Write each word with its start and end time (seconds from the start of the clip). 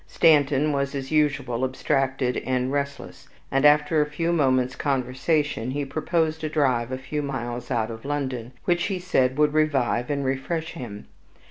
Stanton 0.07 0.71
was 0.73 0.95
as 0.95 1.11
usual 1.11 1.63
abstracted 1.63 2.37
and 2.37 2.71
restless, 2.71 3.29
and, 3.51 3.65
after 3.67 4.01
a 4.01 4.05
few 4.09 4.33
moments' 4.33 4.75
conversation, 4.75 5.69
he 5.69 5.85
proposed 5.85 6.43
a 6.43 6.49
drive 6.49 6.91
a 6.91 6.97
few 6.97 7.21
miles 7.21 7.69
out 7.69 7.91
of 7.91 8.03
London, 8.03 8.51
which 8.65 8.85
he 8.85 8.97
said 8.97 9.37
would 9.37 9.53
revive 9.53 10.09
and 10.09 10.25
refresh 10.25 10.71
him. 10.71 11.05